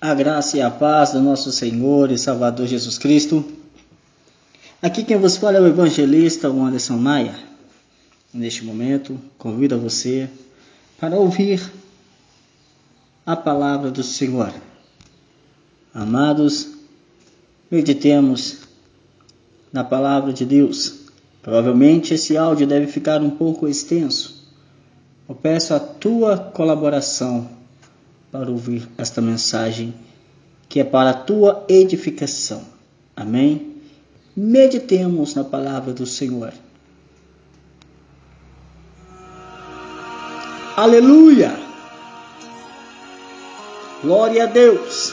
A 0.00 0.14
graça 0.14 0.56
e 0.56 0.62
a 0.62 0.70
paz 0.70 1.10
do 1.10 1.20
nosso 1.20 1.50
Senhor 1.50 2.12
e 2.12 2.16
Salvador 2.16 2.68
Jesus 2.68 2.96
Cristo. 2.96 3.44
Aqui 4.80 5.02
quem 5.02 5.16
vos 5.16 5.36
fala 5.36 5.56
é 5.56 5.60
o 5.60 5.66
evangelista 5.66 6.46
Anderson 6.46 6.96
Maia. 6.96 7.36
Neste 8.32 8.64
momento, 8.64 9.18
convido 9.36 9.74
a 9.74 9.78
você 9.78 10.30
para 11.00 11.16
ouvir 11.16 11.60
a 13.26 13.34
palavra 13.34 13.90
do 13.90 14.04
Senhor. 14.04 14.54
Amados, 15.92 16.68
meditemos 17.68 18.58
na 19.72 19.82
palavra 19.82 20.32
de 20.32 20.46
Deus. 20.46 21.06
Provavelmente 21.42 22.14
esse 22.14 22.36
áudio 22.36 22.68
deve 22.68 22.86
ficar 22.86 23.20
um 23.20 23.30
pouco 23.30 23.66
extenso. 23.66 24.48
Eu 25.28 25.34
peço 25.34 25.74
a 25.74 25.80
tua 25.80 26.38
colaboração 26.38 27.57
para 28.30 28.50
ouvir 28.50 28.88
esta 28.98 29.20
mensagem 29.20 29.94
que 30.68 30.80
é 30.80 30.84
para 30.84 31.10
a 31.10 31.14
tua 31.14 31.64
edificação. 31.68 32.62
Amém? 33.16 33.76
Meditemos 34.36 35.34
na 35.34 35.42
palavra 35.42 35.92
do 35.92 36.06
Senhor. 36.06 36.52
Aleluia! 40.76 41.58
Glória 44.02 44.44
a 44.44 44.46
Deus! 44.46 45.12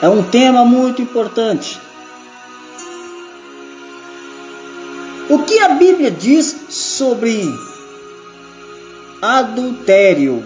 É 0.00 0.08
um 0.08 0.22
tema 0.22 0.64
muito 0.64 1.02
importante. 1.02 1.85
O 5.28 5.40
que 5.40 5.58
a 5.58 5.70
Bíblia 5.70 6.10
diz 6.10 6.54
sobre 6.68 7.52
adultério? 9.20 10.44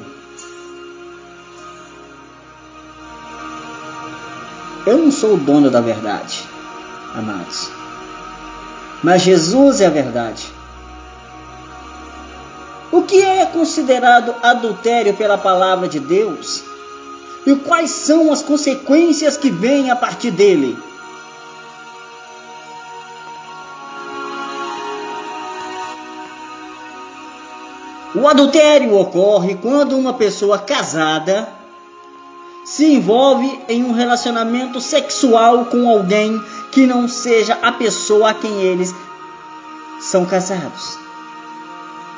Eu 4.87 4.97
não 4.97 5.13
sou 5.13 5.35
o 5.35 5.37
dono 5.37 5.71
da 5.71 5.83
verdade, 5.83 6.43
amados. 7.15 7.71
Mas 9.03 9.21
Jesus 9.21 9.83
é 9.83 9.87
a 9.87 9.91
verdade. 9.91 10.47
O 12.91 13.03
que 13.03 13.21
é 13.21 13.45
considerado 13.47 14.35
adultério 14.43 15.15
pela 15.15 15.37
palavra 15.37 15.89
de 15.89 16.01
Deus? 16.01 16.65
E 17.47 17.55
quais 17.55 17.91
são 17.91 18.33
as 18.33 18.43
consequências 18.43 19.37
que 19.37 19.51
vêm 19.51 19.91
a 19.91 19.97
partir 19.97 20.31
dele? 20.31 20.77
O 28.21 28.29
adultério 28.29 28.95
ocorre 28.99 29.55
quando 29.55 29.97
uma 29.97 30.13
pessoa 30.13 30.59
casada 30.59 31.49
se 32.67 32.85
envolve 32.85 33.61
em 33.67 33.83
um 33.83 33.93
relacionamento 33.93 34.79
sexual 34.79 35.65
com 35.65 35.89
alguém 35.89 36.39
que 36.71 36.87
não 36.87 37.09
seja 37.09 37.59
a 37.63 37.73
pessoa 37.73 38.29
a 38.29 38.35
quem 38.35 38.61
eles 38.61 38.95
são 40.01 40.27
casados. 40.27 40.99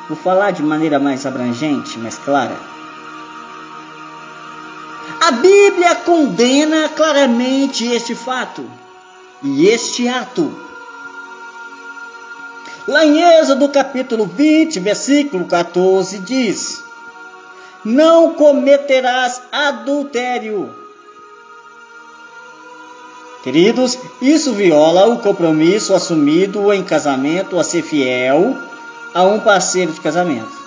Vou 0.08 0.17
falar 0.17 0.50
de 0.50 0.64
maneira 0.64 0.98
mais 0.98 1.25
abrangente, 1.25 1.97
mais 2.00 2.19
clara. 2.19 2.56
A 5.20 5.30
Bíblia 5.30 5.95
condena 5.95 6.89
claramente 6.89 7.86
este 7.86 8.17
fato 8.17 8.69
e 9.41 9.69
este 9.69 10.08
ato. 10.08 10.72
Lá 12.87 13.05
em 13.07 13.23
Êxodo 13.39 13.69
capítulo 13.69 14.27
20, 14.27 14.81
versículo 14.81 15.45
14, 15.45 16.19
diz: 16.19 16.83
Não 17.85 18.35
cometerás 18.35 19.41
adultério. 19.53 20.69
Queridos, 23.45 23.97
isso 24.21 24.53
viola 24.53 25.07
o 25.07 25.19
compromisso 25.19 25.95
assumido 25.95 26.73
em 26.73 26.83
casamento 26.83 27.59
a 27.59 27.63
ser 27.63 27.83
fiel 27.83 28.57
a 29.15 29.23
um 29.25 29.39
parceiro 29.39 29.92
de 29.92 30.01
casamento. 30.01 30.63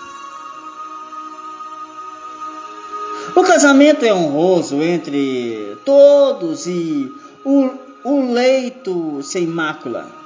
O 3.36 3.44
casamento 3.44 4.06
é 4.06 4.14
honroso 4.14 4.82
entre 4.82 5.78
todos 5.84 6.66
e 6.66 7.12
o, 7.44 7.72
o 8.06 8.32
leito 8.32 9.22
sem 9.22 9.46
mácula. 9.46 10.25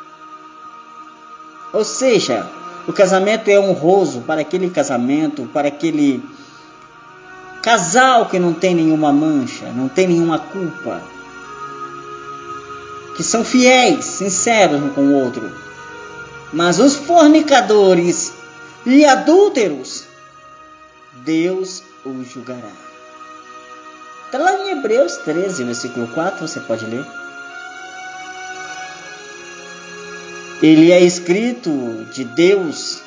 Ou 1.71 1.83
seja, 1.83 2.47
o 2.87 2.93
casamento 2.93 3.49
é 3.49 3.59
honroso 3.59 4.21
para 4.21 4.41
aquele 4.41 4.69
casamento, 4.69 5.47
para 5.53 5.67
aquele 5.67 6.23
casal 7.61 8.27
que 8.27 8.39
não 8.39 8.53
tem 8.53 8.73
nenhuma 8.73 9.11
mancha, 9.11 9.71
não 9.75 9.87
tem 9.87 10.07
nenhuma 10.07 10.39
culpa, 10.39 11.01
que 13.15 13.23
são 13.23 13.43
fiéis, 13.43 14.05
sinceros 14.05 14.81
um 14.81 14.89
com 14.89 15.01
o 15.01 15.13
outro. 15.13 15.51
Mas 16.51 16.79
os 16.79 16.95
fornicadores 16.95 18.33
e 18.85 19.05
adúlteros, 19.05 20.05
Deus 21.23 21.83
os 22.03 22.27
julgará. 22.31 22.71
Está 24.25 24.37
lá 24.37 24.53
em 24.53 24.71
Hebreus 24.71 25.17
13, 25.17 25.63
versículo 25.63 26.07
4, 26.07 26.47
você 26.47 26.59
pode 26.61 26.85
ler. 26.85 27.05
Ele 30.61 30.91
é 30.91 30.99
escrito 31.01 32.05
de 32.13 32.25
Deus, 32.25 33.01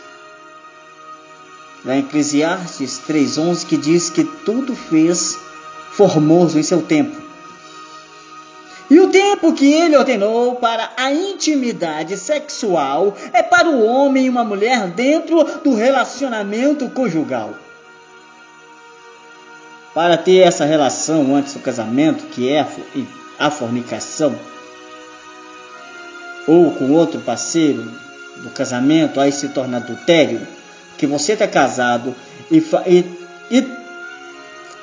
em 1.84 1.98
Eclesiastes 1.98 3.00
3,11, 3.06 3.66
que 3.66 3.76
diz 3.76 4.08
que 4.08 4.24
tudo 4.24 4.74
fez 4.74 5.38
formoso 5.91 6.58
em 6.58 6.62
seu 6.62 6.80
tempo. 6.82 7.20
E 8.91 8.98
o 9.00 9.08
tempo 9.08 9.52
que 9.52 9.72
ele 9.72 9.96
ordenou 9.96 10.56
para 10.56 10.91
a 10.96 11.12
intimidade 11.12 12.16
sexual 12.16 13.16
é 13.32 13.42
para 13.42 13.68
o 13.68 13.84
homem 13.84 14.26
e 14.26 14.30
uma 14.30 14.44
mulher 14.44 14.88
dentro 14.88 15.44
do 15.62 15.74
relacionamento 15.74 16.88
conjugal 16.91 17.54
para 19.94 20.16
ter 20.16 20.38
essa 20.38 20.64
relação 20.64 21.34
antes 21.34 21.54
do 21.54 21.60
casamento, 21.60 22.26
que 22.26 22.48
é 22.48 22.66
a 23.38 23.50
fornicação, 23.50 24.34
ou 26.47 26.72
com 26.72 26.92
outro 26.92 27.20
parceiro 27.20 27.91
do 28.38 28.50
casamento, 28.50 29.20
aí 29.20 29.32
se 29.32 29.48
torna 29.48 29.76
adultério, 29.78 30.47
que 30.98 31.06
você 31.06 31.32
está 31.32 31.47
casado 31.47 32.14
e, 32.50 32.58
e, 32.86 33.04
e 33.50 33.69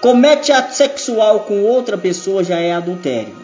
comete 0.02 0.52
ato 0.52 0.74
sexual 0.74 1.42
com 1.42 1.64
outra 1.64 1.98
pessoa 1.98 2.44
já 2.44 2.60
é 2.60 2.74
adultério. 2.74 3.36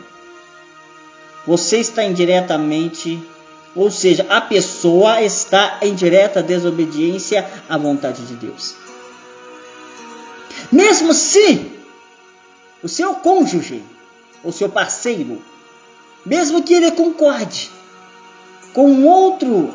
Você 1.45 1.77
está 1.77 2.03
indiretamente, 2.03 3.21
ou 3.75 3.91
seja, 3.91 4.25
a 4.29 4.41
pessoa 4.41 5.21
está 5.21 5.79
em 5.81 5.93
direta 5.93 6.41
desobediência 6.41 7.47
à 7.69 7.77
vontade 7.77 8.25
de 8.25 8.35
Deus. 8.35 8.75
Mesmo 10.71 11.13
se 11.13 11.71
o 12.81 12.87
seu 12.87 13.15
cônjuge, 13.15 13.83
o 14.43 14.51
seu 14.51 14.69
parceiro, 14.69 15.41
mesmo 16.25 16.63
que 16.63 16.73
ele 16.73 16.91
concorde 16.91 17.69
com 18.75 19.05
outro 19.05 19.73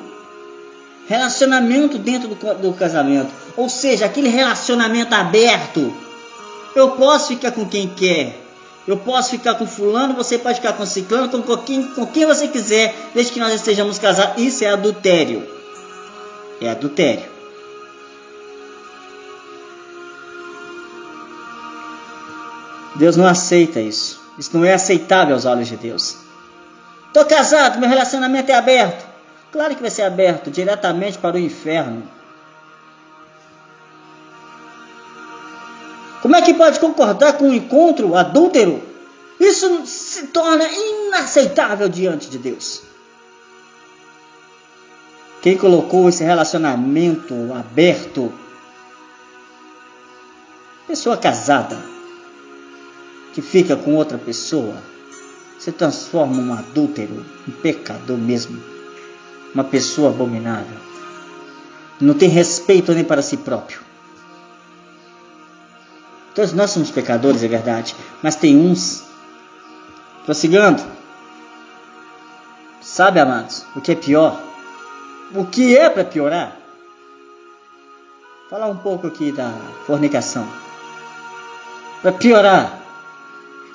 relacionamento 1.09 1.97
dentro 1.97 2.29
do, 2.29 2.55
do 2.55 2.73
casamento, 2.75 3.33
ou 3.57 3.69
seja, 3.69 4.05
aquele 4.05 4.29
relacionamento 4.29 5.15
aberto, 5.15 5.93
eu 6.77 6.91
posso 6.91 7.29
ficar 7.29 7.51
com 7.51 7.65
quem 7.65 7.89
quer, 7.89 8.39
eu 8.87 8.99
posso 8.99 9.31
ficar 9.31 9.55
com 9.55 9.67
fulano, 9.67 10.15
você 10.15 10.39
pode 10.39 10.57
ficar 10.61 10.75
com 10.75 10.85
ciclano, 10.85 11.29
com 11.43 11.57
quem, 11.57 11.83
com 11.83 12.07
quem 12.07 12.27
você 12.27 12.47
quiser, 12.47 12.95
desde 13.15 13.33
que 13.33 13.41
nós 13.41 13.55
estejamos 13.55 13.99
casados. 13.99 14.43
Isso 14.43 14.65
é 14.65 14.69
adultério. 14.69 15.49
É 16.61 16.69
adultério. 16.69 17.25
Deus 22.97 23.17
não 23.17 23.27
aceita 23.27 23.81
isso. 23.81 24.21
Isso 24.39 24.57
não 24.57 24.65
é 24.65 24.75
aceitável 24.75 25.35
aos 25.35 25.47
olhos 25.47 25.69
de 25.69 25.77
Deus. 25.77 26.30
Estou 27.11 27.25
casado, 27.25 27.81
meu 27.81 27.89
relacionamento 27.89 28.53
é 28.53 28.55
aberto. 28.55 29.05
Claro 29.51 29.75
que 29.75 29.83
vai 29.83 29.91
ser 29.91 30.03
aberto 30.03 30.49
diretamente 30.49 31.19
para 31.19 31.35
o 31.35 31.41
inferno. 31.41 32.09
Como 36.23 36.37
é 36.37 36.43
que 36.43 36.55
pode 36.55 36.79
concordar 36.79 37.33
com 37.33 37.49
um 37.49 37.53
encontro 37.53 38.15
adúltero? 38.15 38.81
Isso 39.41 39.85
se 39.87 40.29
torna 40.29 40.65
inaceitável 40.71 41.89
diante 41.89 42.31
de 42.31 42.39
Deus. 42.39 42.83
Quem 45.43 45.57
colocou 45.57 46.09
esse 46.09 46.23
relacionamento 46.23 47.35
aberto? 47.53 48.33
Pessoa 50.87 51.17
casada 51.17 51.77
que 53.33 53.43
fica 53.43 53.75
com 53.75 53.97
outra 53.97 54.17
pessoa 54.17 54.77
se 55.61 55.71
transforma 55.71 56.41
um 56.41 56.55
adúltero, 56.55 57.23
um 57.47 57.53
pecador 57.53 58.17
mesmo. 58.17 58.59
uma 59.55 59.65
pessoa 59.65 60.11
abominável. 60.11 60.79
Não 62.01 62.15
tem 62.15 62.29
respeito 62.29 62.93
nem 62.93 63.05
para 63.05 63.21
si 63.21 63.37
próprio. 63.37 63.81
Todos 66.35 66.53
nós 66.55 66.71
somos 66.71 66.91
pecadores, 66.91 67.43
é 67.43 67.49
verdade, 67.49 67.95
mas 68.23 68.37
tem 68.37 68.57
uns. 68.57 69.05
Prossigando. 70.25 70.83
Sabe, 72.81 73.21
amados, 73.21 73.67
o 73.77 73.81
que 73.81 73.93
é 73.93 73.97
pior? 73.97 74.41
O 75.35 75.45
que 75.45 75.77
é 75.77 75.91
para 75.91 76.05
piorar? 76.05 76.57
Falar 78.49 78.69
um 78.69 78.77
pouco 78.77 79.09
aqui 79.09 79.31
da 79.31 79.53
fornicação. 79.85 80.49
Para 82.01 82.13
piorar, 82.13 82.81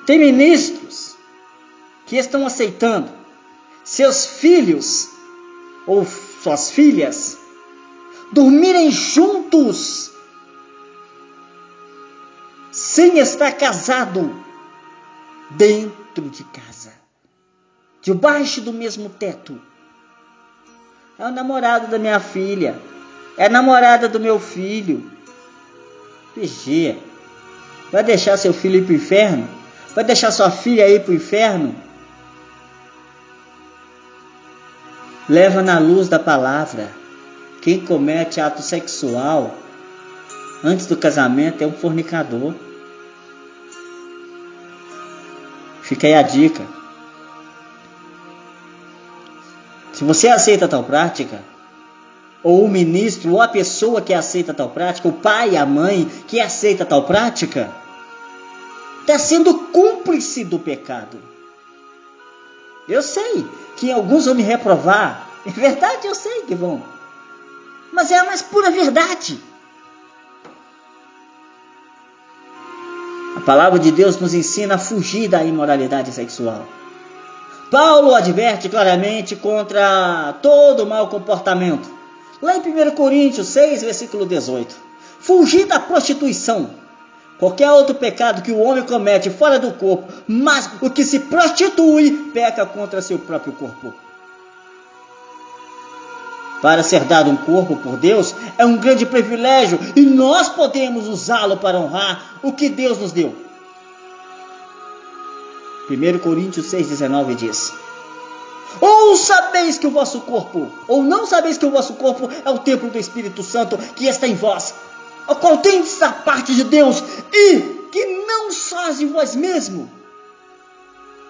tem 0.04 0.18
ministros 0.18 1.15
que 2.06 2.16
estão 2.16 2.46
aceitando 2.46 3.10
seus 3.84 4.26
filhos 4.26 5.10
ou 5.86 6.04
suas 6.04 6.70
filhas 6.70 7.38
dormirem 8.32 8.90
juntos 8.90 10.10
sem 12.72 13.18
estar 13.18 13.52
casado 13.52 14.34
dentro 15.50 16.28
de 16.28 16.44
casa, 16.44 16.92
debaixo 18.02 18.60
do 18.60 18.72
mesmo 18.72 19.08
teto. 19.08 19.60
É 21.18 21.24
o 21.24 21.30
namorado 21.30 21.86
da 21.86 21.98
minha 21.98 22.20
filha, 22.20 22.78
é 23.38 23.46
a 23.46 23.48
namorada 23.48 24.08
do 24.08 24.20
meu 24.20 24.38
filho. 24.38 25.10
Vigia. 26.34 26.98
Vai 27.90 28.02
deixar 28.02 28.36
seu 28.36 28.52
filho 28.52 28.78
ir 28.78 28.84
para 28.84 28.92
o 28.92 28.96
inferno? 28.96 29.48
Vai 29.94 30.04
deixar 30.04 30.30
sua 30.30 30.50
filha 30.50 30.88
ir 30.88 31.02
para 31.02 31.12
o 31.12 31.14
inferno? 31.14 31.85
Leva 35.28 35.62
na 35.62 35.78
luz 35.78 36.08
da 36.08 36.18
palavra. 36.18 36.90
Quem 37.60 37.84
comete 37.84 38.40
ato 38.40 38.62
sexual 38.62 39.54
antes 40.62 40.86
do 40.86 40.96
casamento 40.96 41.62
é 41.62 41.66
um 41.66 41.72
fornicador. 41.72 42.54
Fica 45.82 46.06
aí 46.06 46.14
a 46.14 46.22
dica. 46.22 46.62
Se 49.92 50.04
você 50.04 50.28
aceita 50.28 50.68
tal 50.68 50.84
prática, 50.84 51.42
ou 52.42 52.64
o 52.64 52.68
ministro, 52.68 53.32
ou 53.32 53.42
a 53.42 53.48
pessoa 53.48 54.00
que 54.00 54.14
aceita 54.14 54.54
tal 54.54 54.68
prática, 54.68 55.08
o 55.08 55.12
pai, 55.12 55.56
a 55.56 55.66
mãe 55.66 56.08
que 56.28 56.40
aceita 56.40 56.84
tal 56.84 57.04
prática, 57.04 57.68
está 59.00 59.18
sendo 59.18 59.54
cúmplice 59.70 60.44
do 60.44 60.58
pecado. 60.58 61.18
Eu 62.88 63.02
sei 63.02 63.46
que 63.76 63.90
alguns 63.92 64.26
vão 64.26 64.34
me 64.34 64.42
reprovar. 64.42 65.24
É 65.46 65.50
verdade, 65.50 66.08
eu 66.08 66.14
sei 66.16 66.42
que 66.42 66.56
vão. 66.56 66.82
Mas 67.92 68.10
é 68.10 68.18
a 68.18 68.24
mais 68.24 68.42
pura 68.42 68.68
verdade. 68.68 69.40
A 73.36 73.40
palavra 73.42 73.78
de 73.78 73.92
Deus 73.92 74.18
nos 74.18 74.34
ensina 74.34 74.74
a 74.74 74.78
fugir 74.78 75.28
da 75.28 75.44
imoralidade 75.44 76.10
sexual. 76.10 76.66
Paulo 77.70 78.12
adverte 78.12 78.68
claramente 78.68 79.36
contra 79.36 80.32
todo 80.42 80.84
mau 80.84 81.06
comportamento 81.06 81.88
Lá 82.42 82.54
em 82.56 82.60
1 82.60 82.90
Coríntios 82.94 83.48
6, 83.48 83.82
versículo 83.82 84.26
18. 84.26 84.76
Fugir 85.20 85.66
da 85.66 85.80
prostituição. 85.80 86.70
Qualquer 87.38 87.70
outro 87.70 87.94
pecado 87.94 88.42
que 88.42 88.52
o 88.52 88.58
homem 88.58 88.84
comete 88.84 89.28
fora 89.28 89.58
do 89.58 89.72
corpo, 89.72 90.10
mas 90.26 90.70
o 90.80 90.88
que 90.88 91.04
se 91.04 91.20
prostitui, 91.20 92.30
peca 92.32 92.64
contra 92.64 93.02
seu 93.02 93.18
próprio 93.18 93.52
corpo. 93.52 93.92
Para 96.62 96.82
ser 96.82 97.04
dado 97.04 97.30
um 97.30 97.36
corpo 97.36 97.76
por 97.76 97.98
Deus 97.98 98.34
é 98.56 98.64
um 98.64 98.78
grande 98.78 99.04
privilégio 99.04 99.78
e 99.94 100.00
nós 100.00 100.48
podemos 100.48 101.06
usá-lo 101.06 101.58
para 101.58 101.78
honrar 101.78 102.38
o 102.42 102.52
que 102.52 102.70
Deus 102.70 102.98
nos 102.98 103.12
deu. 103.12 103.34
1 105.90 106.18
Coríntios 106.18 106.66
6,19 106.72 107.36
diz: 107.36 107.72
ou 108.80 109.16
sabeis 109.16 109.78
que 109.78 109.86
o 109.86 109.90
vosso 109.90 110.20
corpo, 110.20 110.68
ou 110.88 111.02
não 111.02 111.26
sabeis 111.26 111.56
que 111.56 111.66
o 111.66 111.70
vosso 111.70 111.94
corpo 111.94 112.28
é 112.44 112.50
o 112.50 112.58
templo 112.58 112.90
do 112.90 112.98
Espírito 112.98 113.42
Santo 113.42 113.78
que 113.94 114.06
está 114.06 114.26
em 114.26 114.34
vós, 114.34 114.74
o 115.28 115.34
qual 115.36 115.58
tendes 115.58 116.00
a 116.02 116.12
parte 116.12 116.54
de 116.54 116.64
Deus, 116.64 117.02
e 117.32 117.60
que 117.90 118.06
não 118.26 118.50
sois 118.50 118.98
de 118.98 119.06
vós 119.06 119.34
mesmo, 119.34 119.90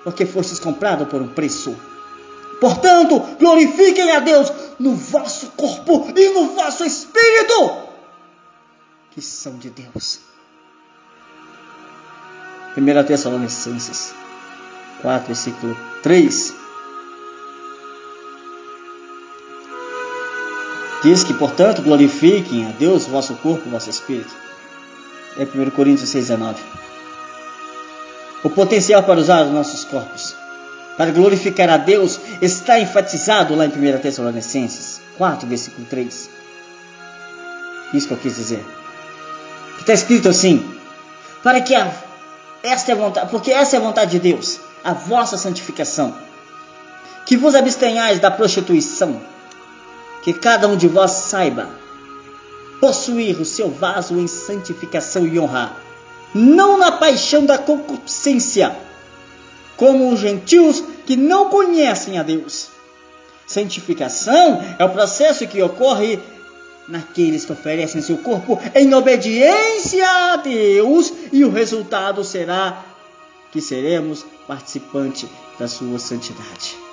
porque 0.04 0.26
fostes 0.26 0.58
comprado 0.58 1.06
por 1.06 1.20
um 1.20 1.28
preço. 1.28 1.76
Portanto, 2.60 3.20
glorifiquem 3.38 4.10
a 4.12 4.20
Deus 4.20 4.50
no 4.78 4.94
vosso 4.94 5.48
corpo 5.56 6.10
e 6.16 6.28
no 6.30 6.54
vosso 6.54 6.84
espírito, 6.84 7.76
que 9.10 9.20
são 9.20 9.58
de 9.58 9.70
Deus. 9.70 10.20
1 12.76 13.04
Tessalonicenses 13.04 14.14
4, 15.00 15.26
versículo 15.26 15.76
3. 16.02 16.65
Diz 21.06 21.22
que, 21.22 21.32
portanto, 21.32 21.82
glorifiquem 21.82 22.66
a 22.66 22.70
Deus, 22.70 23.06
vosso 23.06 23.32
corpo, 23.36 23.70
vosso 23.70 23.88
espírito. 23.88 24.34
É 25.38 25.44
1 25.44 25.70
Coríntios 25.70 26.10
6,19. 26.10 26.56
O 28.42 28.50
potencial 28.50 29.04
para 29.04 29.20
usar 29.20 29.44
os 29.44 29.52
nossos 29.52 29.84
corpos 29.84 30.34
para 30.96 31.12
glorificar 31.12 31.70
a 31.70 31.76
Deus 31.76 32.18
está 32.42 32.80
enfatizado 32.80 33.54
lá 33.54 33.66
em 33.66 33.68
1 33.68 33.98
Tessalonicenses 34.00 35.00
4, 35.16 35.46
versículo 35.46 35.86
3. 35.86 36.28
Isso 37.94 38.08
que 38.08 38.14
eu 38.14 38.18
quis 38.18 38.34
dizer. 38.34 38.66
Está 39.78 39.92
escrito 39.92 40.28
assim: 40.28 40.68
para 41.40 41.60
que 41.60 41.72
a, 41.72 41.88
esta 42.64 42.90
é 42.90 42.94
vontade, 42.96 43.30
porque 43.30 43.52
essa 43.52 43.76
é 43.76 43.78
a 43.78 43.82
vontade 43.82 44.10
de 44.10 44.18
Deus, 44.18 44.58
a 44.82 44.92
vossa 44.92 45.38
santificação, 45.38 46.16
que 47.24 47.36
vos 47.36 47.54
abstenhais 47.54 48.18
da 48.18 48.28
prostituição 48.28 49.35
que 50.26 50.32
cada 50.32 50.66
um 50.66 50.76
de 50.76 50.88
vós 50.88 51.12
saiba 51.12 51.68
possuir 52.80 53.40
o 53.40 53.44
seu 53.44 53.70
vaso 53.70 54.18
em 54.18 54.26
santificação 54.26 55.24
e 55.24 55.38
honra, 55.38 55.76
não 56.34 56.76
na 56.76 56.90
paixão 56.90 57.46
da 57.46 57.56
concupiscência, 57.56 58.76
como 59.76 60.12
os 60.12 60.18
gentios 60.18 60.82
que 61.06 61.14
não 61.14 61.48
conhecem 61.48 62.18
a 62.18 62.24
Deus. 62.24 62.70
Santificação 63.46 64.64
é 64.76 64.84
o 64.84 64.90
processo 64.90 65.46
que 65.46 65.62
ocorre 65.62 66.18
naqueles 66.88 67.44
que 67.44 67.52
oferecem 67.52 68.02
seu 68.02 68.18
corpo 68.18 68.60
em 68.74 68.92
obediência 68.94 70.04
a 70.32 70.36
Deus, 70.38 71.12
e 71.32 71.44
o 71.44 71.52
resultado 71.52 72.24
será 72.24 72.84
que 73.52 73.60
seremos 73.60 74.26
participantes 74.48 75.28
da 75.56 75.68
sua 75.68 76.00
santidade. 76.00 76.85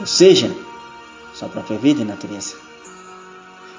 Ou 0.00 0.06
seja, 0.06 0.54
sua 1.34 1.48
própria 1.48 1.78
vida 1.78 2.02
e 2.02 2.04
natureza. 2.04 2.56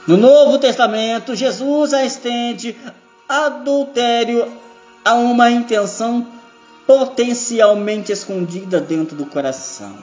No 0.08 0.18
Novo 0.18 0.58
Testamento, 0.58 1.36
Jesus 1.36 1.94
a 1.94 2.04
estende 2.06 2.76
adultério 3.28 4.52
a 5.06 5.14
uma 5.14 5.52
intenção 5.52 6.26
potencialmente 6.88 8.12
escondida 8.12 8.80
dentro 8.80 9.16
do 9.16 9.26
coração. 9.26 9.96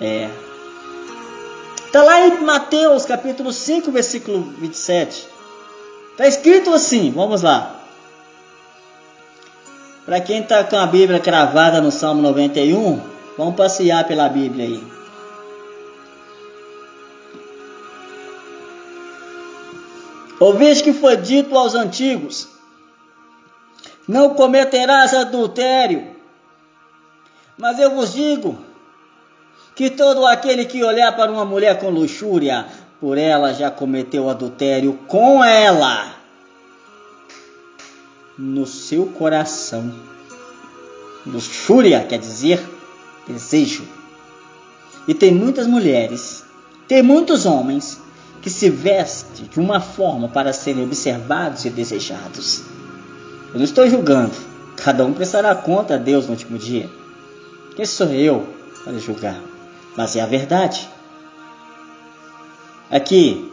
É. 0.00 0.28
Está 1.86 2.02
lá 2.02 2.26
em 2.26 2.40
Mateus 2.42 3.04
capítulo 3.04 3.52
5, 3.52 3.90
versículo 3.90 4.42
27. 4.58 5.28
Está 6.12 6.26
escrito 6.26 6.72
assim, 6.74 7.10
vamos 7.10 7.42
lá. 7.42 7.80
Para 10.04 10.20
quem 10.20 10.40
está 10.42 10.64
com 10.64 10.76
a 10.76 10.86
Bíblia 10.86 11.20
cravada 11.20 11.80
no 11.80 11.92
Salmo 11.92 12.20
91, 12.20 13.11
Vamos 13.36 13.56
passear 13.56 14.06
pela 14.06 14.28
Bíblia 14.28 14.66
aí. 14.66 14.84
Ouviste 20.38 20.84
que 20.84 20.92
foi 20.92 21.16
dito 21.16 21.56
aos 21.56 21.74
antigos: 21.74 22.48
Não 24.06 24.34
cometerás 24.34 25.14
adultério. 25.14 26.16
Mas 27.56 27.78
eu 27.78 27.94
vos 27.94 28.12
digo 28.12 28.58
que 29.74 29.88
todo 29.88 30.26
aquele 30.26 30.64
que 30.64 30.82
olhar 30.82 31.14
para 31.14 31.30
uma 31.30 31.44
mulher 31.44 31.78
com 31.78 31.90
luxúria, 31.90 32.66
por 33.00 33.16
ela 33.16 33.52
já 33.52 33.70
cometeu 33.70 34.28
adultério 34.28 34.94
com 35.06 35.44
ela 35.44 36.16
no 38.36 38.66
seu 38.66 39.06
coração. 39.06 39.94
Luxúria 41.24 42.04
quer 42.04 42.18
dizer 42.18 42.60
desejo. 43.26 43.84
E 45.06 45.14
tem 45.14 45.34
muitas 45.34 45.66
mulheres, 45.66 46.44
tem 46.86 47.02
muitos 47.02 47.46
homens 47.46 48.00
que 48.40 48.50
se 48.50 48.68
vestem 48.68 49.46
de 49.46 49.60
uma 49.60 49.80
forma 49.80 50.28
para 50.28 50.52
serem 50.52 50.84
observados 50.84 51.64
e 51.64 51.70
desejados. 51.70 52.62
Eu 53.52 53.58
não 53.58 53.64
estou 53.64 53.88
julgando, 53.88 54.34
cada 54.76 55.04
um 55.04 55.12
prestará 55.12 55.54
conta 55.54 55.94
a 55.94 55.98
Deus 55.98 56.26
no 56.26 56.32
último 56.32 56.58
dia. 56.58 56.88
Quem 57.76 57.86
sou 57.86 58.08
eu 58.08 58.46
para 58.84 58.98
julgar? 58.98 59.40
Mas 59.96 60.16
é 60.16 60.20
a 60.20 60.26
verdade. 60.26 60.88
Aqui, 62.90 63.50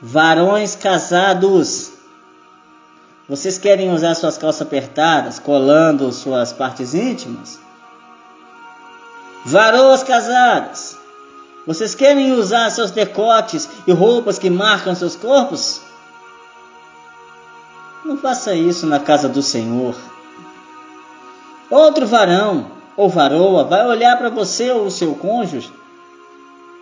varões 0.00 0.74
casados. 0.74 1.92
Vocês 3.28 3.58
querem 3.58 3.92
usar 3.92 4.14
suas 4.14 4.36
calças 4.36 4.62
apertadas, 4.62 5.38
colando 5.38 6.10
suas 6.10 6.52
partes 6.52 6.92
íntimas? 6.92 7.60
Varoas 9.44 10.02
casadas. 10.02 10.98
Vocês 11.66 11.94
querem 11.94 12.32
usar 12.32 12.70
seus 12.70 12.90
decotes 12.90 13.68
e 13.86 13.92
roupas 13.92 14.38
que 14.38 14.50
marcam 14.50 14.94
seus 14.94 15.16
corpos? 15.16 15.80
Não 18.04 18.16
faça 18.16 18.54
isso 18.54 18.86
na 18.86 18.98
casa 18.98 19.28
do 19.28 19.42
Senhor. 19.42 19.94
Outro 21.70 22.06
varão 22.06 22.70
ou 22.96 23.08
varoa 23.08 23.64
vai 23.64 23.86
olhar 23.86 24.16
para 24.18 24.28
você 24.28 24.70
ou 24.70 24.86
o 24.86 24.90
seu 24.90 25.14
cônjuge, 25.14 25.72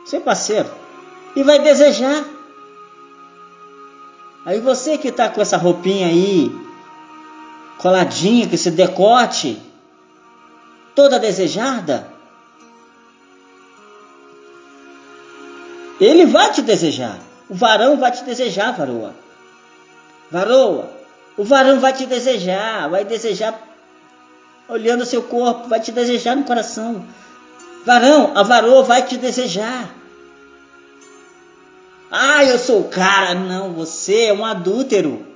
seu 0.05 0.21
parceiro, 0.21 0.69
e 1.37 1.43
vai 1.43 1.59
desejar. 1.59 2.25
Aí 4.45 4.61
você 4.61 4.99
que 4.99 5.09
está 5.09 5.29
com 5.29 5.41
essa 5.41 5.57
roupinha 5.57 6.07
aí, 6.07 6.51
coladinha, 7.79 8.49
com 8.49 8.55
esse 8.55 8.71
decote, 8.71 9.61
toda 10.95 11.19
desejada, 11.19 12.20
ele 16.01 16.27
vai 16.27 16.53
te 16.53 16.63
desejar. 16.63 17.19
O 17.49 17.55
varão 17.55 17.97
vai 17.97 18.11
te 18.13 18.25
desejar, 18.25 18.73
varoa. 18.73 19.15
Varoa, 20.31 20.91
o 21.37 21.45
varão 21.45 21.81
vai 21.81 21.93
te 21.93 22.07
desejar, 22.07 22.89
vai 22.89 23.05
desejar 23.05 23.61
olhando 24.69 25.05
seu 25.05 25.23
corpo, 25.23 25.69
vai 25.69 25.81
te 25.81 25.91
desejar 25.91 26.37
no 26.37 26.45
coração. 26.45 27.05
Varão, 27.85 28.33
a 28.35 28.43
varoa 28.43 28.83
vai 28.83 29.03
te 29.03 29.17
desejar. 29.17 29.91
Ah, 32.11 32.45
eu 32.45 32.59
sou 32.59 32.81
o 32.81 32.89
cara. 32.89 33.35
Não, 33.35 33.73
você 33.73 34.25
é 34.25 34.33
um 34.33 34.45
adúltero. 34.45 35.27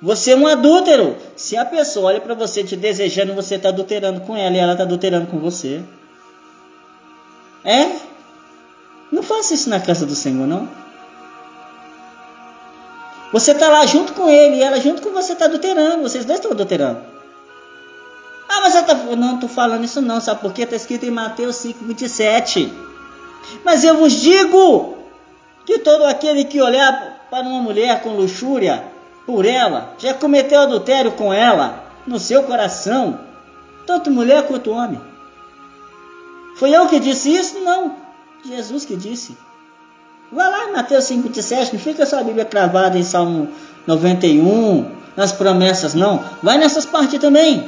Você 0.00 0.32
é 0.32 0.36
um 0.36 0.46
adúltero. 0.46 1.16
Se 1.36 1.56
a 1.56 1.64
pessoa 1.64 2.08
olha 2.08 2.20
para 2.20 2.34
você 2.34 2.62
te 2.62 2.76
desejando, 2.76 3.34
você 3.34 3.54
está 3.54 3.70
adulterando 3.70 4.20
com 4.20 4.36
ela 4.36 4.54
e 4.54 4.58
ela 4.58 4.72
está 4.72 4.84
adulterando 4.84 5.26
com 5.28 5.38
você. 5.38 5.82
É? 7.64 8.05
Não 9.16 9.22
faça 9.22 9.54
isso 9.54 9.70
na 9.70 9.80
casa 9.80 10.04
do 10.04 10.14
Senhor, 10.14 10.46
não. 10.46 10.68
Você 13.32 13.52
está 13.52 13.70
lá 13.70 13.86
junto 13.86 14.12
com 14.12 14.28
ele 14.28 14.56
e 14.56 14.62
ela 14.62 14.78
junto 14.78 15.00
com 15.00 15.10
você 15.10 15.32
está 15.32 15.46
adulterando. 15.46 16.02
Vocês 16.02 16.26
dois 16.26 16.38
estão 16.38 16.52
adulterando. 16.52 17.00
Ah, 18.46 18.60
mas 18.60 18.74
eu 18.74 18.82
tá, 18.82 18.92
não 18.94 19.36
estou 19.36 19.48
falando 19.48 19.84
isso 19.84 20.02
não, 20.02 20.20
sabe 20.20 20.42
por 20.42 20.52
quê? 20.52 20.64
Está 20.64 20.76
escrito 20.76 21.06
em 21.06 21.10
Mateus 21.10 21.56
5, 21.56 21.82
27. 21.82 22.70
Mas 23.64 23.84
eu 23.84 23.96
vos 23.96 24.12
digo 24.12 24.98
que 25.64 25.78
todo 25.78 26.04
aquele 26.04 26.44
que 26.44 26.60
olhar 26.60 27.26
para 27.30 27.48
uma 27.48 27.62
mulher 27.62 28.02
com 28.02 28.10
luxúria 28.10 28.84
por 29.24 29.46
ela, 29.46 29.94
já 29.96 30.12
cometeu 30.12 30.60
adultério 30.60 31.12
com 31.12 31.32
ela 31.32 31.84
no 32.06 32.20
seu 32.20 32.42
coração, 32.42 33.18
tanto 33.86 34.10
mulher 34.10 34.46
quanto 34.46 34.72
homem. 34.72 35.00
Foi 36.56 36.70
eu 36.70 36.86
que 36.86 37.00
disse 37.00 37.34
isso? 37.34 37.60
Não. 37.60 38.04
Jesus 38.46 38.84
que 38.84 38.96
disse. 38.96 39.36
Vai 40.30 40.50
lá 40.50 40.64
em 40.64 40.72
Mateus 40.72 41.04
5, 41.04 41.22
27, 41.22 41.74
não 41.74 41.80
fica 41.80 42.04
só 42.04 42.18
a 42.20 42.24
Bíblia 42.24 42.44
cravada 42.44 42.98
em 42.98 43.04
Salmo 43.04 43.48
91, 43.86 44.90
nas 45.16 45.32
promessas, 45.32 45.94
não. 45.94 46.22
Vai 46.42 46.58
nessas 46.58 46.84
partes 46.84 47.20
também. 47.20 47.60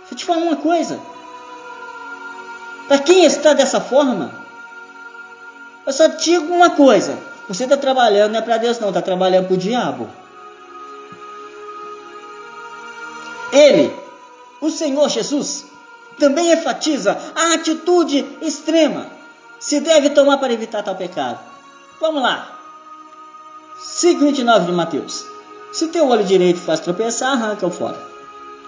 Deixa 0.00 0.12
eu 0.12 0.16
te 0.16 0.24
falar 0.24 0.42
uma 0.42 0.56
coisa. 0.56 1.00
Para 2.86 2.98
quem 2.98 3.24
está 3.24 3.54
dessa 3.54 3.80
forma, 3.80 4.30
eu 5.86 5.92
só 5.92 6.08
te 6.10 6.24
digo 6.24 6.52
uma 6.52 6.70
coisa. 6.70 7.18
Você 7.48 7.64
está 7.64 7.76
trabalhando 7.76 8.32
não 8.32 8.38
é 8.38 8.42
para 8.42 8.58
Deus 8.58 8.78
não, 8.78 8.88
está 8.88 9.00
trabalhando 9.00 9.46
para 9.46 9.54
o 9.54 9.58
diabo. 9.58 10.08
Ele, 13.52 13.94
o 14.60 14.70
Senhor 14.70 15.08
Jesus, 15.08 15.66
também 16.22 16.52
enfatiza 16.52 17.18
a 17.34 17.54
atitude 17.54 18.24
extrema 18.40 19.06
se 19.58 19.80
deve 19.80 20.10
tomar 20.10 20.38
para 20.38 20.52
evitar 20.52 20.82
tal 20.82 20.94
pecado. 20.94 21.38
Vamos 22.00 22.22
lá. 22.22 22.58
5,29 23.80 24.66
de 24.66 24.72
Mateus. 24.72 25.26
Se 25.72 25.88
teu 25.88 26.08
olho 26.08 26.24
direito 26.24 26.60
faz 26.60 26.80
tropeçar, 26.80 27.32
arranca-o 27.32 27.70
fora. 27.70 27.98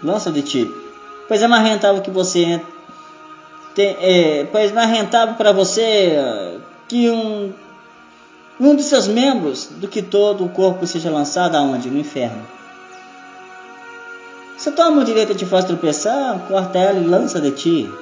Lança 0.02 0.32
de 0.32 0.42
ti 0.42 0.84
pois 1.28 1.42
é 1.42 1.48
mais 1.48 1.66
rentável 1.66 2.02
que 2.02 2.10
você 2.10 2.60
tem, 3.74 3.96
é, 4.00 4.44
pois 4.50 4.70
é 4.70 4.74
mais 4.74 4.90
rentável 4.90 5.34
para 5.34 5.52
você 5.52 6.16
uh, 6.18 6.60
que 6.88 7.10
um 7.10 7.52
um 8.60 8.76
de 8.76 8.84
seus 8.84 9.08
membros 9.08 9.66
do 9.66 9.88
que 9.88 10.00
todo 10.00 10.44
o 10.44 10.48
corpo 10.48 10.86
seja 10.86 11.10
lançado 11.10 11.56
aonde? 11.56 11.90
No 11.90 11.98
inferno. 11.98 12.46
Se 14.64 14.70
a 14.70 14.72
tua 14.72 14.90
mão 14.90 15.04
direita 15.04 15.34
te 15.34 15.44
faz 15.44 15.66
tropeçar, 15.66 16.38
corta 16.48 16.78
ela 16.78 16.98
e 16.98 17.04
lança 17.04 17.38
de 17.38 17.50
ti. 17.50 17.92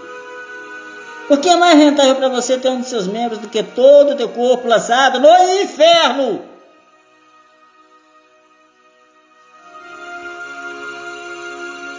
Porque 1.27 1.49
é 1.49 1.57
mais 1.57 1.77
rentável 1.77 2.15
para 2.15 2.29
você 2.29 2.57
ter 2.57 2.69
um 2.69 2.81
de 2.81 2.87
seus 2.87 3.09
membros 3.09 3.41
do 3.41 3.49
que 3.49 3.65
todo 3.65 4.13
o 4.13 4.15
teu 4.15 4.29
corpo 4.29 4.69
lançado 4.69 5.19
no 5.19 5.29
inferno. 5.61 6.41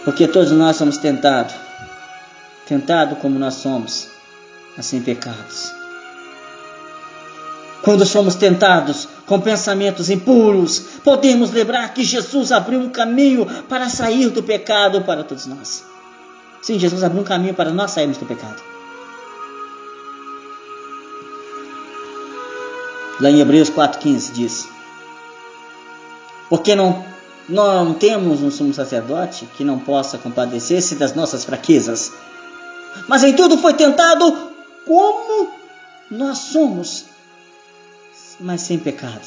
Porque 0.02 0.26
todos 0.26 0.50
nós 0.52 0.76
somos 0.76 0.96
tentados, 0.96 1.54
tentados 2.66 3.18
como 3.18 3.38
nós 3.38 3.52
somos, 3.56 4.08
assim 4.78 5.02
pecados. 5.02 5.83
Quando 7.84 8.06
somos 8.06 8.34
tentados 8.34 9.06
com 9.26 9.38
pensamentos 9.38 10.08
impuros, 10.08 10.78
podemos 11.04 11.50
lembrar 11.50 11.92
que 11.92 12.02
Jesus 12.02 12.50
abriu 12.50 12.80
um 12.80 12.88
caminho 12.88 13.46
para 13.68 13.90
sair 13.90 14.30
do 14.30 14.42
pecado 14.42 15.02
para 15.02 15.22
todos 15.22 15.46
nós. 15.46 15.84
Sim, 16.62 16.78
Jesus 16.78 17.04
abriu 17.04 17.20
um 17.20 17.24
caminho 17.24 17.52
para 17.52 17.70
nós 17.70 17.90
sairmos 17.90 18.16
do 18.16 18.24
pecado. 18.24 18.62
Lá 23.20 23.30
em 23.30 23.40
Hebreus 23.40 23.70
4,15 23.70 24.32
diz: 24.32 24.66
Porque 26.48 26.74
não 26.74 27.04
não 27.46 27.92
temos 27.92 28.42
um 28.42 28.50
sumo 28.50 28.72
sacerdote 28.72 29.46
que 29.56 29.62
não 29.64 29.78
possa 29.78 30.16
compadecer-se 30.16 30.94
das 30.94 31.14
nossas 31.14 31.44
fraquezas, 31.44 32.10
mas 33.06 33.22
em 33.22 33.34
tudo 33.34 33.58
foi 33.58 33.74
tentado 33.74 34.50
como 34.86 35.50
nós 36.10 36.38
somos, 36.38 37.04
mas 38.40 38.62
sem 38.62 38.78
pecado. 38.78 39.26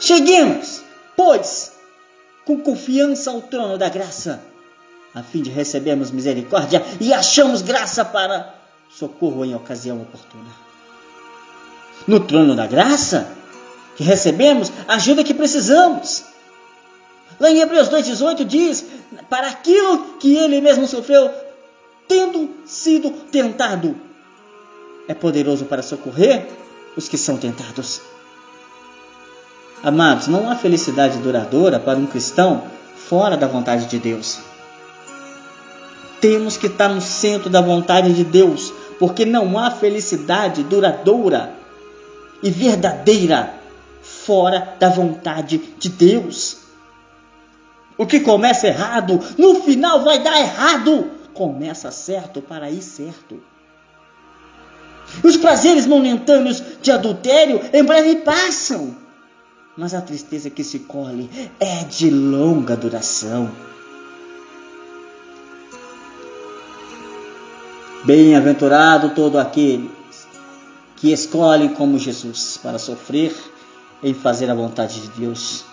Cheguemos, 0.00 0.82
pois, 1.16 1.72
com 2.44 2.60
confiança 2.60 3.30
ao 3.30 3.42
trono 3.42 3.78
da 3.78 3.88
graça, 3.88 4.42
a 5.14 5.22
fim 5.22 5.42
de 5.42 5.50
recebermos 5.50 6.10
misericórdia 6.10 6.84
e 7.00 7.12
achamos 7.12 7.62
graça 7.62 8.04
para 8.04 8.54
socorro 8.90 9.44
em 9.44 9.54
ocasião 9.54 10.02
oportuna. 10.02 10.50
No 12.06 12.20
trono 12.20 12.54
da 12.54 12.66
graça 12.66 13.30
que 13.96 14.02
recebemos, 14.02 14.72
a 14.88 14.94
ajuda 14.94 15.22
que 15.22 15.32
precisamos 15.32 16.24
Lá 17.38 17.50
em 17.50 17.60
Hebreus 17.60 17.88
2,18 17.88 18.44
diz: 18.44 18.84
Para 19.28 19.48
aquilo 19.48 20.16
que 20.18 20.36
ele 20.36 20.60
mesmo 20.60 20.86
sofreu, 20.86 21.30
tendo 22.06 22.50
sido 22.64 23.10
tentado, 23.10 23.96
é 25.08 25.14
poderoso 25.14 25.64
para 25.64 25.82
socorrer 25.82 26.46
os 26.96 27.08
que 27.08 27.18
são 27.18 27.36
tentados. 27.36 28.00
Amados, 29.84 30.28
não 30.28 30.50
há 30.50 30.56
felicidade 30.56 31.18
duradoura 31.18 31.78
para 31.78 31.98
um 31.98 32.06
cristão 32.06 32.64
fora 32.96 33.36
da 33.36 33.46
vontade 33.46 33.84
de 33.84 33.98
Deus. 33.98 34.38
Temos 36.22 36.56
que 36.56 36.68
estar 36.68 36.88
no 36.88 37.02
centro 37.02 37.50
da 37.50 37.60
vontade 37.60 38.14
de 38.14 38.24
Deus, 38.24 38.72
porque 38.98 39.26
não 39.26 39.58
há 39.58 39.70
felicidade 39.70 40.62
duradoura 40.62 41.52
e 42.42 42.50
verdadeira 42.50 43.52
fora 44.00 44.74
da 44.80 44.88
vontade 44.88 45.58
de 45.78 45.90
Deus. 45.90 46.60
O 47.98 48.06
que 48.06 48.20
começa 48.20 48.66
errado, 48.66 49.20
no 49.36 49.56
final 49.56 50.02
vai 50.02 50.18
dar 50.18 50.40
errado. 50.40 51.10
Começa 51.34 51.90
certo 51.90 52.40
para 52.40 52.70
ir 52.70 52.80
certo. 52.80 53.38
Os 55.22 55.36
prazeres 55.36 55.86
momentâneos 55.86 56.62
de 56.80 56.90
adultério 56.90 57.60
em 57.70 57.84
breve 57.84 58.16
passam, 58.16 59.03
mas 59.76 59.94
a 59.94 60.00
tristeza 60.00 60.50
que 60.50 60.62
se 60.62 60.80
colhe 60.80 61.28
é 61.58 61.84
de 61.84 62.10
longa 62.10 62.76
duração. 62.76 63.50
Bem-aventurado 68.04 69.14
todo 69.14 69.38
aquele 69.38 69.90
que 70.96 71.12
escolhe 71.12 71.70
como 71.70 71.98
Jesus 71.98 72.58
para 72.62 72.78
sofrer 72.78 73.34
em 74.02 74.12
fazer 74.12 74.50
a 74.50 74.54
vontade 74.54 75.00
de 75.00 75.08
Deus, 75.08 75.64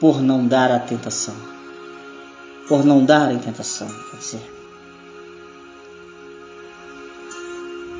por 0.00 0.22
não 0.22 0.46
dar 0.46 0.70
a 0.70 0.78
tentação, 0.78 1.34
por 2.68 2.84
não 2.84 3.04
dar 3.04 3.30
à 3.30 3.38
tentação, 3.38 3.88
quer 4.10 4.16
dizer. 4.16 4.58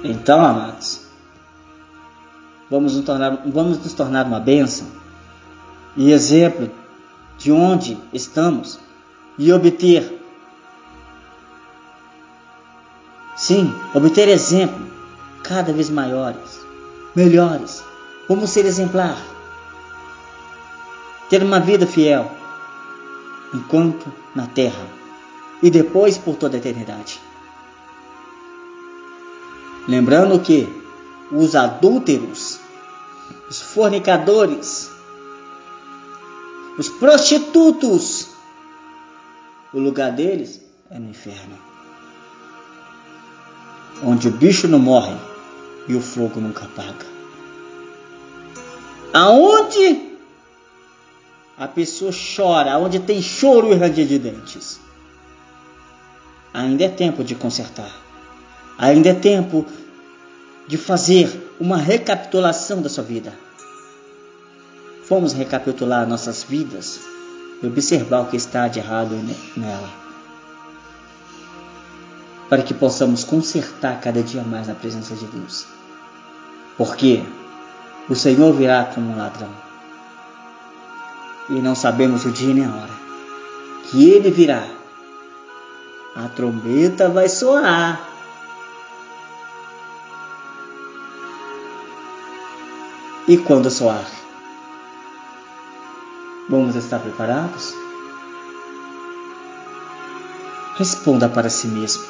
Então, 0.05 0.41
amados, 0.45 1.08
vamos 2.71 2.95
nos 2.95 3.05
tornar, 3.05 3.43
vamos 3.47 3.79
nos 3.79 3.93
tornar 3.93 4.27
uma 4.27 4.41
bênção 4.41 4.87
e 5.97 6.13
exemplo 6.13 6.71
de 7.39 7.51
onde 7.53 7.99
estamos 8.13 8.79
e 9.39 9.53
obter, 9.53 10.21
sim, 13.37 13.73
obter 13.95 14.29
exemplo 14.29 14.87
cada 15.45 15.73
vez 15.73 15.89
maiores, 15.89 16.61
melhores. 17.15 17.83
Vamos 18.29 18.51
ser 18.51 18.67
exemplar, 18.67 19.17
ter 21.31 21.43
uma 21.43 21.61
vida 21.61 21.87
fiel 21.87 22.31
enquanto 23.55 24.13
na 24.35 24.47
terra 24.47 24.87
e 25.63 25.71
depois 25.71 26.19
por 26.19 26.37
toda 26.37 26.57
a 26.57 26.59
eternidade. 26.59 27.21
Lembrando 29.87 30.39
que 30.41 30.78
os 31.31 31.55
adúlteros, 31.55 32.59
os 33.49 33.61
fornicadores, 33.61 34.91
os 36.79 36.89
prostitutos, 36.89 38.29
o 39.73 39.79
lugar 39.79 40.13
deles 40.13 40.61
é 40.91 40.99
no 40.99 41.11
inferno. 41.11 41.59
Onde 44.03 44.29
o 44.29 44.31
bicho 44.31 44.69
não 44.69 44.79
morre 44.79 45.17
e 45.89 45.95
o 45.95 46.01
fogo 46.01 46.41
nunca 46.41 46.65
apaga. 46.65 47.07
Aonde 49.13 50.09
a 51.59 51.67
pessoa 51.67 52.13
chora, 52.13 52.73
aonde 52.73 53.01
tem 53.01 53.21
choro 53.21 53.73
e 53.73 53.75
ranger 53.75 54.07
de 54.07 54.19
dentes. 54.19 54.81
Ainda 56.55 56.85
é 56.85 56.89
tempo 56.89 57.25
de 57.25 57.35
consertar. 57.35 57.93
Ainda 58.79 59.09
é 59.09 59.15
tempo 59.15 59.67
de 60.69 60.77
fazer 60.77 61.55
uma 61.59 61.79
recapitulação 61.79 62.83
da 62.83 62.91
sua 62.91 63.03
vida. 63.03 63.33
Fomos 65.05 65.33
recapitular 65.33 66.07
nossas 66.07 66.43
vidas 66.43 67.01
e 67.63 67.67
observar 67.67 68.21
o 68.21 68.27
que 68.27 68.37
está 68.37 68.69
de 68.69 68.79
errado 68.79 69.19
nela. 69.57 69.89
Para 72.51 72.63
que 72.63 72.75
possamos 72.75 73.25
consertar 73.25 73.99
cada 74.01 74.23
dia 74.23 74.43
mais 74.43 74.69
na 74.69 74.75
presença 74.75 75.15
de 75.15 75.25
Deus. 75.27 75.67
Porque 76.77 77.23
o 78.09 78.15
Senhor 78.15 78.53
virá 78.53 78.85
como 78.85 79.11
um 79.11 79.17
ladrão. 79.17 79.51
E 81.49 81.55
não 81.55 81.75
sabemos 81.75 82.27
o 82.27 82.31
dia 82.31 82.53
nem 82.53 82.67
a 82.67 82.75
hora. 82.75 82.95
Que 83.85 84.11
ele 84.11 84.31
virá. 84.31 84.67
A 86.15 86.29
trombeta 86.29 87.09
vai 87.09 87.29
soar. 87.29 88.18
E 93.29 93.37
quando 93.37 93.71
soar? 93.71 94.07
Vamos 96.49 96.75
estar 96.77 96.99
preparados? 96.99 97.75
Responda 100.79 101.29
para 101.29 101.51
si 101.51 101.67
mesmo. 101.67 102.03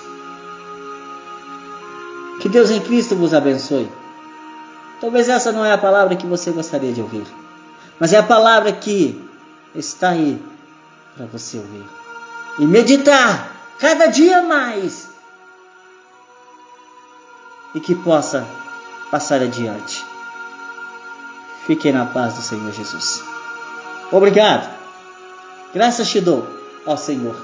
Que 2.40 2.48
Deus 2.48 2.70
em 2.70 2.80
Cristo 2.80 3.16
vos 3.16 3.34
abençoe. 3.34 3.90
Talvez 5.00 5.28
essa 5.28 5.50
não 5.50 5.64
é 5.64 5.72
a 5.72 5.78
palavra 5.78 6.14
que 6.14 6.24
você 6.24 6.52
gostaria 6.52 6.92
de 6.92 7.02
ouvir, 7.02 7.26
mas 7.98 8.12
é 8.12 8.18
a 8.18 8.22
palavra 8.22 8.70
que 8.70 9.20
está 9.74 10.10
aí 10.10 10.40
para 11.16 11.26
você 11.26 11.58
ouvir 11.58 11.84
e 12.60 12.64
meditar 12.64 13.56
cada 13.80 14.06
dia 14.06 14.42
mais 14.42 15.08
e 17.74 17.80
que 17.80 17.96
possa 17.96 18.46
passar 19.10 19.42
adiante. 19.42 20.17
Fiquem 21.68 21.92
na 21.92 22.06
paz 22.06 22.32
do 22.32 22.40
Senhor 22.40 22.72
Jesus. 22.72 23.22
Obrigado. 24.10 24.66
Graças 25.74 26.08
te 26.08 26.18
dou, 26.18 26.48
ó 26.86 26.96
Senhor, 26.96 27.36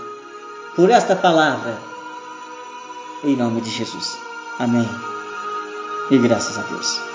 por 0.74 0.88
esta 0.88 1.14
palavra. 1.14 1.76
Em 3.22 3.37
nome 3.37 3.60
de 3.60 3.68
Jesus. 3.68 4.16
Amém. 4.58 4.88
E 6.10 6.16
graças 6.16 6.58
a 6.58 6.62
Deus. 6.62 7.13